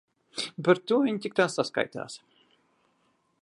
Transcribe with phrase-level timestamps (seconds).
[0.67, 2.17] Par to viņa tik tā saskaitās.